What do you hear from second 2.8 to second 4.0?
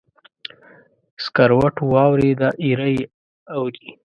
یې اوري